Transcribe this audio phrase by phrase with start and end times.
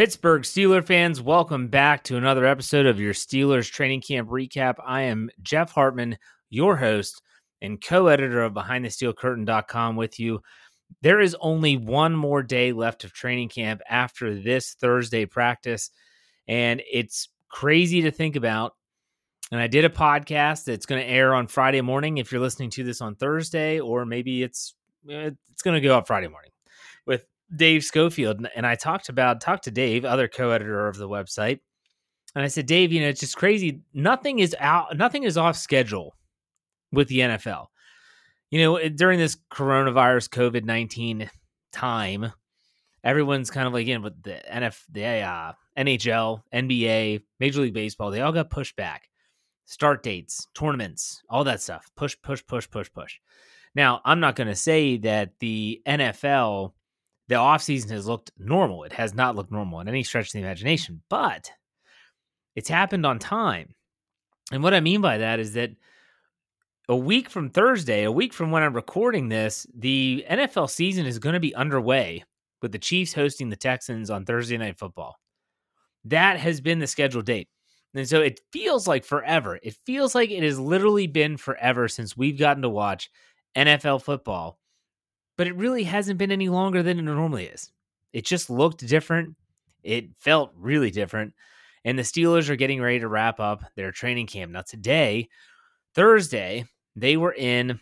[0.00, 4.76] Pittsburgh Steeler fans, welcome back to another episode of your Steelers training camp recap.
[4.82, 6.16] I am Jeff Hartman,
[6.48, 7.20] your host
[7.60, 10.40] and co editor of BehindTheSteelCurtain.com with you.
[11.02, 15.90] There is only one more day left of training camp after this Thursday practice,
[16.48, 18.76] and it's crazy to think about.
[19.52, 22.70] And I did a podcast that's going to air on Friday morning if you're listening
[22.70, 24.74] to this on Thursday, or maybe it's
[25.10, 26.52] uh, it's going to go up Friday morning
[27.54, 31.60] Dave Schofield, and I talked about talked to Dave, other co-editor of the website,
[32.34, 33.80] and I said, Dave, you know, it's just crazy.
[33.92, 34.96] Nothing is out.
[34.96, 36.16] Nothing is off schedule
[36.92, 37.66] with the NFL.
[38.50, 41.28] You know, during this coronavirus COVID nineteen
[41.72, 42.32] time,
[43.02, 48.10] everyone's kind of like in with the NF, the uh, NHL, NBA, Major League Baseball.
[48.10, 49.08] They all got pushed back.
[49.64, 51.90] Start dates, tournaments, all that stuff.
[51.96, 53.18] Push, push, push, push, push.
[53.74, 56.72] Now, I'm not going to say that the NFL
[57.30, 58.82] the offseason has looked normal.
[58.82, 61.48] It has not looked normal in any stretch of the imagination, but
[62.56, 63.72] it's happened on time.
[64.50, 65.70] And what I mean by that is that
[66.88, 71.20] a week from Thursday, a week from when I'm recording this, the NFL season is
[71.20, 72.24] going to be underway
[72.62, 75.16] with the Chiefs hosting the Texans on Thursday Night Football.
[76.06, 77.48] That has been the scheduled date.
[77.94, 79.60] And so it feels like forever.
[79.62, 83.08] It feels like it has literally been forever since we've gotten to watch
[83.56, 84.59] NFL football
[85.40, 87.72] but it really hasn't been any longer than it normally is.
[88.12, 89.36] It just looked different.
[89.82, 91.32] It felt really different.
[91.82, 94.52] And the Steelers are getting ready to wrap up their training camp.
[94.52, 95.30] Now, today,
[95.94, 97.80] Thursday, they were in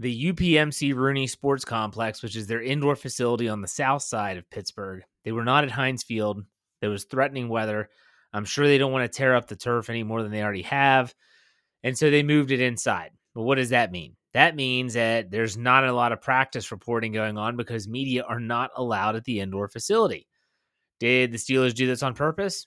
[0.00, 4.50] the UPMC Rooney Sports Complex, which is their indoor facility on the south side of
[4.50, 5.04] Pittsburgh.
[5.24, 6.42] They were not at Heinz Field.
[6.80, 7.90] There was threatening weather.
[8.32, 10.62] I'm sure they don't want to tear up the turf any more than they already
[10.62, 11.14] have.
[11.84, 13.12] And so they moved it inside.
[13.36, 14.16] But what does that mean?
[14.34, 18.40] That means that there's not a lot of practice reporting going on because media are
[18.40, 20.26] not allowed at the indoor facility.
[21.00, 22.66] Did the Steelers do this on purpose?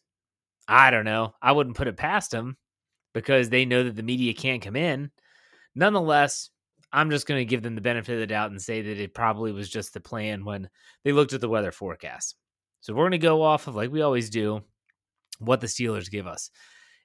[0.67, 1.35] I don't know.
[1.41, 2.57] I wouldn't put it past them
[3.13, 5.11] because they know that the media can't come in.
[5.75, 6.49] Nonetheless,
[6.91, 9.13] I'm just going to give them the benefit of the doubt and say that it
[9.13, 10.69] probably was just the plan when
[11.03, 12.35] they looked at the weather forecast.
[12.79, 14.61] So we're going to go off of, like we always do,
[15.39, 16.49] what the Steelers give us.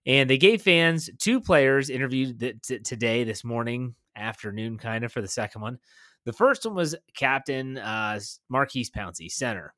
[0.06, 5.28] And they gave fans two players interviewed today, this morning, afternoon, kind of for the
[5.28, 5.78] second one.
[6.25, 9.75] The first one was Captain uh, Maurkice Pouncey, center.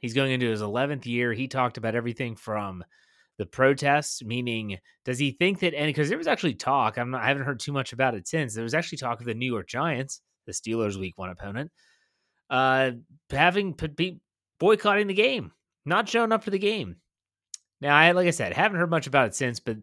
[0.00, 1.32] He's going into his 11th year.
[1.32, 2.84] He talked about everything from
[3.38, 7.22] the protests, meaning does he think that, and because there was actually talk, I'm not,
[7.22, 8.54] I haven't heard too much about it since.
[8.54, 11.70] There was actually talk of the New York Giants, the Steelers' week one opponent,
[12.48, 12.92] uh,
[13.30, 14.20] having be
[14.58, 15.52] boycotting the game,
[15.84, 16.96] not showing up for the game.
[17.80, 19.76] Now, I like I said, haven't heard much about it since, but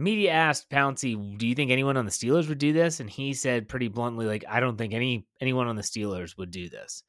[0.00, 3.34] media asked Pouncey, "Do you think anyone on the Steelers would do this?" And he
[3.34, 7.02] said pretty bluntly, "Like I don't think any anyone on the Steelers would do this."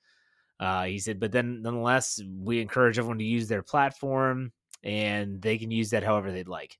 [0.59, 4.51] Uh, he said, "But then, nonetheless, we encourage everyone to use their platform,
[4.83, 6.77] and they can use that however they'd like."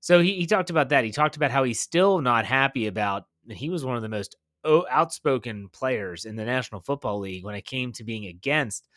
[0.00, 1.04] So he, he talked about that.
[1.04, 3.24] He talked about how he's still not happy about.
[3.48, 7.54] And he was one of the most outspoken players in the National Football League when
[7.54, 8.88] it came to being against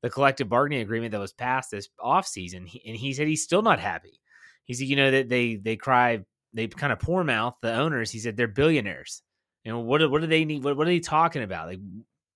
[0.00, 2.70] the collective bargaining agreement that was passed this offseason.
[2.86, 4.20] And he said he's still not happy.
[4.64, 6.20] He said, you know, that they they cry,
[6.52, 8.10] they kind of poor mouth the owners.
[8.10, 9.22] He said they're billionaires.
[9.64, 10.64] You know, what what do they need?
[10.64, 11.68] What, what are they talking about?
[11.68, 11.80] Like,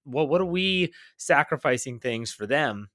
[0.05, 2.89] what what are we sacrificing things for them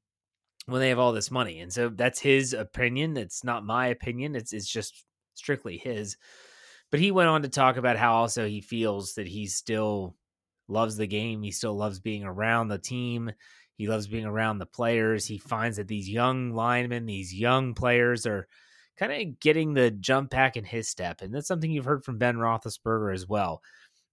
[0.65, 1.59] when they have all this money?
[1.59, 3.17] And so that's his opinion.
[3.17, 4.35] It's not my opinion.
[4.35, 5.05] It's it's just
[5.35, 6.17] strictly his.
[6.91, 10.15] But he went on to talk about how also he feels that he still
[10.67, 11.41] loves the game.
[11.41, 13.31] He still loves being around the team.
[13.75, 15.25] He loves being around the players.
[15.25, 18.47] He finds that these young linemen, these young players are
[18.97, 21.21] kind of getting the jump back in his step.
[21.21, 23.61] And that's something you've heard from Ben Roethlisberger as well.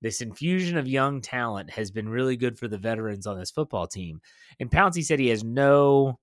[0.02, 3.86] This infusion of young talent has been really good for the veterans on this football
[3.86, 4.20] team.
[4.58, 6.18] And Pouncey said he has no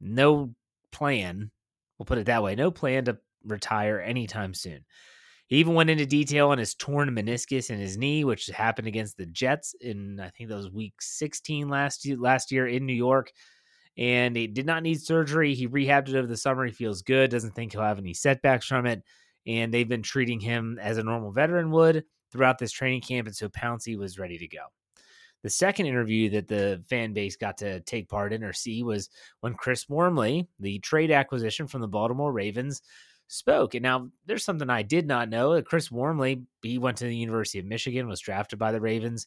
[0.00, 0.52] no
[0.90, 1.50] plan,
[1.98, 4.84] we'll put it that way, no plan to retire anytime soon.
[5.46, 9.16] He even went into detail on his torn meniscus in his knee, which happened against
[9.16, 12.94] the Jets in I think that was week 16 last year, last year in New
[12.94, 13.30] York.
[13.98, 15.54] And he did not need surgery.
[15.54, 16.64] He rehabbed it over the summer.
[16.64, 17.30] He feels good.
[17.30, 19.02] Doesn't think he'll have any setbacks from it.
[19.46, 23.26] And they've been treating him as a normal veteran would throughout this training camp.
[23.26, 24.62] And so Pouncey was ready to go.
[25.42, 29.10] The second interview that the fan base got to take part in or see was
[29.40, 32.80] when Chris Wormley, the trade acquisition from the Baltimore Ravens,
[33.26, 33.74] spoke.
[33.74, 35.54] And now there's something I did not know.
[35.54, 39.26] Uh, Chris Wormley, he went to the University of Michigan, was drafted by the Ravens.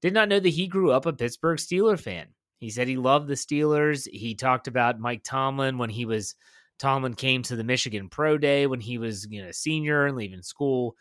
[0.00, 2.28] Did not know that he grew up a Pittsburgh Steeler fan.
[2.58, 4.08] He said he loved the Steelers.
[4.10, 6.34] He talked about Mike Tomlin when he was
[6.78, 10.42] Tomlin came to the Michigan Pro Day when he was, you know, senior and leaving
[10.42, 10.96] school.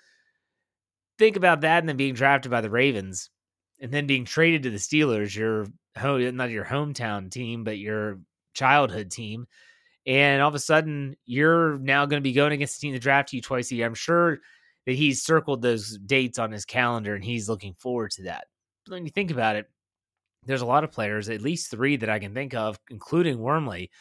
[1.17, 3.29] Think about that and then being drafted by the Ravens
[3.79, 8.19] and then being traded to the Steelers, your not your hometown team, but your
[8.53, 9.47] childhood team.
[10.05, 13.01] And all of a sudden, you're now going to be going against the team that
[13.01, 13.87] drafted you twice a year.
[13.87, 14.39] I'm sure
[14.85, 18.45] that he's circled those dates on his calendar and he's looking forward to that.
[18.85, 19.69] But when you think about it,
[20.47, 23.91] there's a lot of players, at least three that I can think of, including Wormley,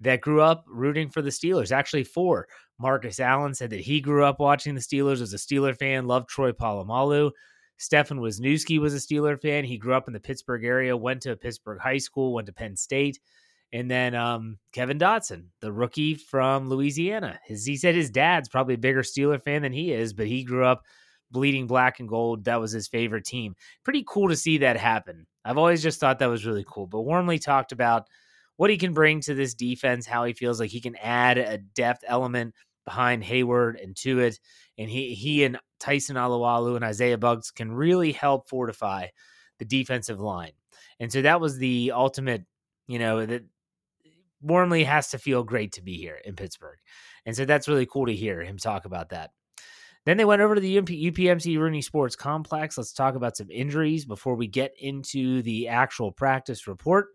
[0.00, 1.72] that grew up rooting for the Steelers.
[1.72, 2.48] Actually, four.
[2.78, 6.28] Marcus Allen said that he grew up watching the Steelers, was a Steeler fan, loved
[6.28, 7.30] Troy Polamalu.
[7.78, 9.64] Stefen Wisniewski was a Steeler fan.
[9.64, 12.76] He grew up in the Pittsburgh area, went to Pittsburgh High School, went to Penn
[12.76, 13.20] State.
[13.72, 17.40] And then um, Kevin Dotson, the rookie from Louisiana.
[17.46, 20.44] His, he said his dad's probably a bigger Steeler fan than he is, but he
[20.44, 20.82] grew up
[21.32, 22.44] bleeding black and gold.
[22.44, 23.54] That was his favorite team.
[23.84, 25.26] Pretty cool to see that happen.
[25.44, 26.86] I've always just thought that was really cool.
[26.86, 28.06] But Wormley talked about
[28.56, 31.58] what he can bring to this defense, how he feels like he can add a
[31.58, 34.38] depth element behind Heyward and Tuitt.
[34.78, 39.08] And he, he and Tyson Alualu and Isaiah Buggs can really help fortify
[39.58, 40.52] the defensive line.
[41.00, 42.44] And so that was the ultimate,
[42.86, 43.44] you know, that
[44.40, 46.78] Wormley has to feel great to be here in Pittsburgh.
[47.24, 49.30] And so that's really cool to hear him talk about that.
[50.04, 52.76] Then they went over to the UPMC Rooney Sports Complex.
[52.76, 57.08] Let's talk about some injuries before we get into the actual practice report.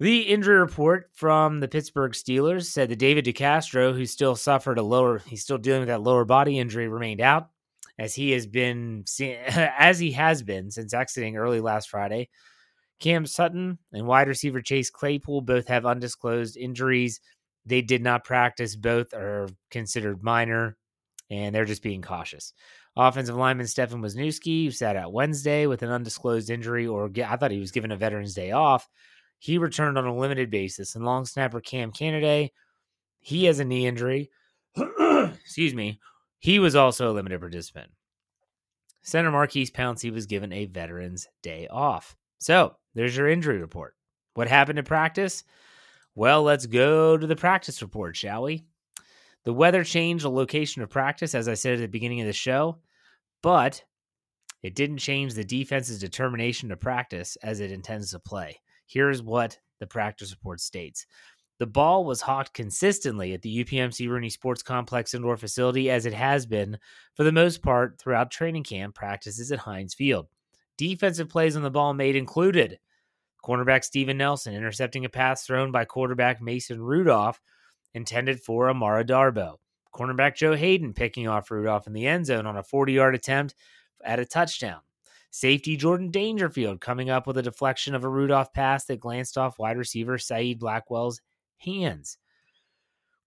[0.00, 4.82] The injury report from the Pittsburgh Steelers said that David DeCastro, who still suffered a
[4.82, 7.50] lower, he's still dealing with that lower body injury, remained out
[7.98, 12.30] as he has been, as he has been since exiting early last Friday.
[12.98, 17.20] Cam Sutton and wide receiver Chase Claypool both have undisclosed injuries.
[17.66, 18.76] They did not practice.
[18.76, 20.76] Both are considered minor,
[21.30, 22.52] and they're just being cautious.
[22.96, 27.60] Offensive lineman Stefen Wisniewski sat out Wednesday with an undisclosed injury, or I thought he
[27.60, 28.88] was given a Veterans Day off.
[29.38, 30.96] He returned on a limited basis.
[30.96, 32.50] And long snapper Cam Canaday,
[33.20, 34.30] he has a knee injury.
[34.76, 36.00] Excuse me.
[36.38, 37.90] He was also a limited participant.
[39.02, 42.16] Center Maurkice Pouncey was given a Veterans Day off.
[42.38, 43.94] So there's your injury report.
[44.34, 45.44] What happened in practice?
[46.14, 48.66] Well, let's go to the practice report, shall we?
[49.44, 52.32] The weather changed the location of practice, as I said at the beginning of the
[52.32, 52.78] show,
[53.42, 53.82] but
[54.62, 58.60] it didn't change the defense's determination to practice as it intends to play.
[58.86, 61.06] Here's what the practice report states.
[61.58, 66.14] The ball was hawked consistently at the UPMC Rooney Sports Complex indoor facility as it
[66.14, 66.78] has been
[67.14, 70.26] for the most part throughout training camp practices at Heinz Field.
[70.78, 72.78] Defensive plays on the ball made included
[73.44, 77.40] cornerback Steven Nelson intercepting a pass thrown by quarterback Mason Rudolph
[77.94, 79.56] intended for Amara Darboh.
[79.94, 83.54] Cornerback Joe Haden picking off Rudolph in the end zone on a 40 yard attempt
[84.04, 84.80] at a touchdown.
[85.30, 89.58] Safety Jordan Dangerfield coming up with a deflection of a Rudolph pass that glanced off
[89.58, 91.20] wide receiver Saeed Blackwell's
[91.58, 92.18] hands.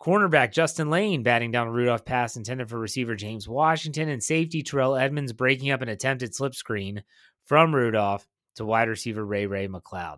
[0.02, 4.62] Cornerback Justin Layne batting down a Rudolph pass intended for receiver James Washington, and safety
[4.62, 7.04] Terrell Edmunds breaking up an attempted slip screen
[7.46, 10.18] from Rudolph to wide receiver Ray Ray McCloud.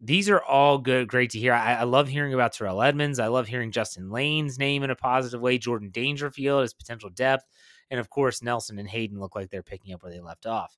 [0.00, 1.54] These are all good, great to hear.
[1.54, 3.18] I, I, love hearing about Terrell Edmunds.
[3.18, 5.56] I love hearing Justin Layne's name in a positive way.
[5.56, 7.46] Jordan Dangerfield, his potential depth,
[7.90, 10.76] and of course Nelson and Haden look like they're picking up where they left off.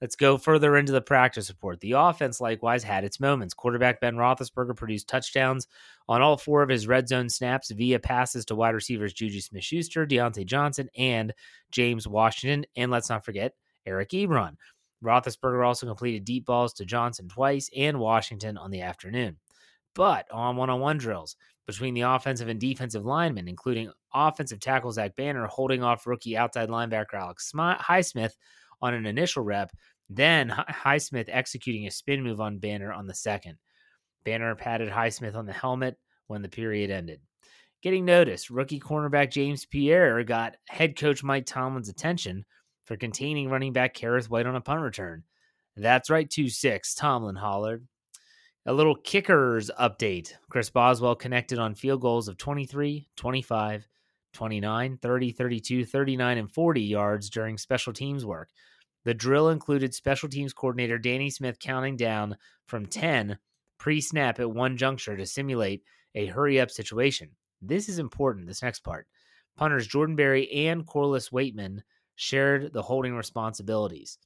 [0.00, 1.80] Let's go further into the practice report.
[1.80, 3.54] The offense likewise had its moments.
[3.54, 5.66] Quarterback Ben Roethlisberger produced touchdowns
[6.08, 10.06] on all four of his red zone snaps via passes to wide receivers Juju Smith-Schuster,
[10.06, 11.32] Diontae Johnson, and
[11.70, 12.66] James Washington.
[12.76, 13.54] And let's not forget
[13.86, 14.56] Eric Ebron.
[15.04, 19.36] Roethlisberger also completed deep balls to Johnson twice and Washington on the afternoon.
[19.94, 21.36] But on one-on-one drills
[21.66, 26.68] between the offensive and defensive linemen, including offensive tackle Zach Banner holding off rookie outside
[26.68, 28.32] linebacker Alex Highsmith
[28.82, 29.70] on an initial rep,
[30.10, 33.56] then Highsmith executing a spin move on Banner on the second.
[34.24, 35.96] Banner patted Highsmith on the helmet
[36.26, 37.20] when the period ended.
[37.82, 42.44] Getting noticed, rookie cornerback James Pierre got head coach Mike Tomlin's attention
[42.84, 45.24] for containing running back Kerrith Whyte on a punt return.
[45.76, 47.86] That's right, 2 6, Tomlin hollered.
[48.66, 50.32] A little kickers update.
[50.48, 53.88] Chris Boswell connected on field goals of 23, 25,
[54.32, 58.48] 29, 30, 32, 39, and 40 yards during special teams work.
[59.04, 62.36] The drill included special teams coordinator Danny Smith counting down
[62.66, 63.38] from 10
[63.78, 65.82] pre snap at one juncture to simulate
[66.14, 67.30] a hurry up situation.
[67.60, 69.06] This is important, this next part.
[69.56, 71.80] Punters Jordan Berry and Corliss Waitman
[72.16, 74.18] shared the holding responsibilities.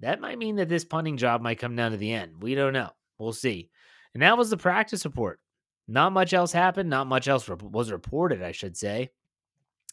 [0.00, 2.42] That might mean that this punting job might come down to the end.
[2.42, 2.90] We don't know.
[3.18, 3.70] We'll see.
[4.14, 5.40] And that was the practice report.
[5.88, 6.90] Not much else happened.
[6.90, 9.10] Not much else was reported, I should say.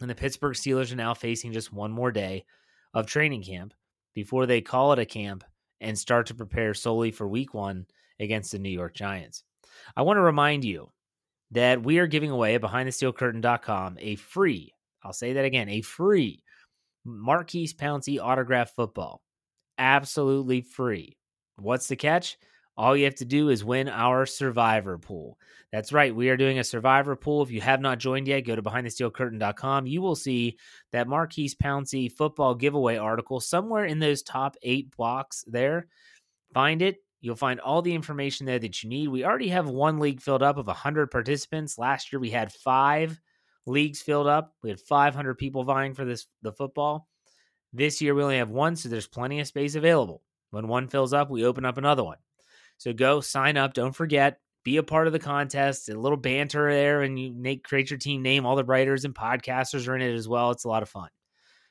[0.02, 2.46] And the Pittsburgh Steelers are now facing just one more day
[2.94, 3.74] of training camp
[4.14, 5.44] before they call it a camp
[5.80, 7.86] and start to prepare solely for week one
[8.20, 9.44] against the New York Giants.
[9.96, 10.90] I want to remind you
[11.52, 14.74] that we are giving away at behindthesteelcurtain.com a free,
[15.04, 16.43] I'll say that again, a free
[17.06, 19.22] Maurkice Pouncey autograph football.
[19.78, 21.18] Absolutely free.
[21.58, 22.38] What's the catch?
[22.76, 25.38] All you have to do is win our survivor pool.
[25.72, 26.16] That's right.
[26.16, 27.44] We are doing a survivor pool.
[27.44, 29.86] If you have not joined yet, go to behindthesteelcurtain.com.
[29.86, 30.58] You will see
[30.92, 35.88] that Maurkice Pouncey football giveaway article somewhere in those top eight blocks there.
[36.54, 36.98] Find it.
[37.22, 39.08] You'll find all the information there that you need.
[39.08, 41.78] We already have one league filled up of 100 participants.
[41.78, 43.20] Last year we had five
[43.66, 44.54] leagues filled up.
[44.62, 47.08] We had 500 people vying for this the football.
[47.72, 50.22] This year we only have one, so there's plenty of space available.
[50.52, 52.20] When one fills up, we open up another one.
[52.78, 53.74] So go sign up.
[53.74, 55.90] Don't forget, be a part of the contest.
[55.90, 58.46] A little banter there, and you make create your team name.
[58.46, 60.52] All the writers and podcasters are in it as well.
[60.52, 61.10] It's a lot of fun.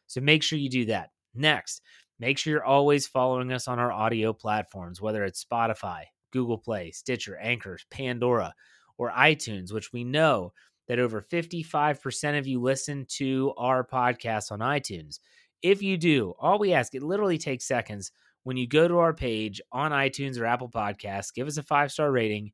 [0.08, 1.10] So make sure you do that.
[1.34, 1.82] Next,
[2.18, 6.90] make sure you're always following us on our audio platforms, whether it's Spotify, Google Play,
[6.90, 8.54] Stitcher, Anchors, Pandora,
[8.98, 10.52] or iTunes, which we know
[10.88, 15.18] that over 55% of you listen to our podcast on iTunes.
[15.62, 18.10] If you do, all we ask, it literally takes seconds.
[18.44, 21.92] When you go to our page on iTunes or Apple Podcasts, give us a five
[21.92, 22.52] star rating,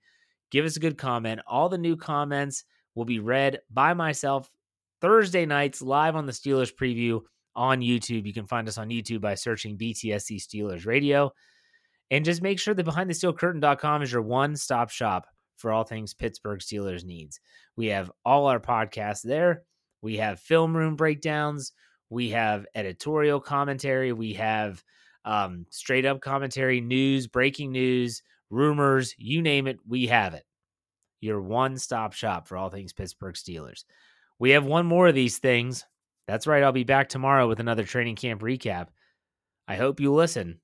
[0.51, 1.41] give us a good comment.
[1.47, 4.51] All the new comments will be read by myself
[5.01, 7.21] Thursday nights live on the Steelers preview
[7.57, 8.27] on YouTube.
[8.27, 11.33] You can find us on YouTube by searching BTSC Steelers Radio.
[12.11, 15.27] And just make sure that behindthesteelcurtain.com is your one stop shop
[15.59, 17.41] for all things Pittsburgh Steelers needs.
[17.77, 19.63] We have all our podcasts there.
[20.01, 21.73] We have film room breakdowns.
[22.11, 24.13] We have editorial commentary.
[24.13, 24.83] We have
[25.25, 30.45] um, straight up commentary, news, breaking news, rumors, you name it, we have it.
[31.21, 33.85] Your one stop shop for all things Pittsburgh Steelers.
[34.39, 35.85] We have one more of these things.
[36.27, 36.63] That's right.
[36.63, 38.89] I'll be back tomorrow with another training camp recap.
[39.67, 40.61] I hope you listen.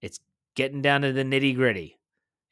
[0.00, 0.20] It's
[0.56, 1.98] getting down to the nitty gritty.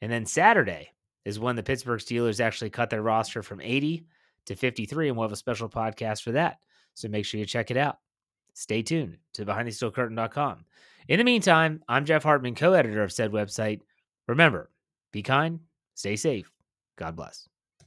[0.01, 0.91] And then Saturday,
[1.25, 4.05] is when the Pittsburgh Steelers actually cut their roster from 80
[4.45, 6.59] to 53, and we'll have a special podcast for that.
[6.93, 7.99] So make sure you check it out.
[8.53, 10.65] Stay tuned to BehindTheSteelCurtain.com.
[11.07, 13.81] In the meantime, I'm Jeff Hartman, co editor of said website.
[14.27, 14.69] Remember,
[15.11, 15.59] be kind,
[15.95, 16.51] stay safe,
[16.97, 17.50] God bless.